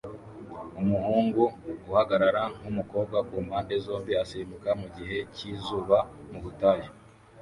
[0.81, 1.43] Umuhungu
[1.91, 5.97] ahagarara nkumukobwa kumpande zombi asimbuka mugihe cyizuba
[6.29, 6.89] mubutayu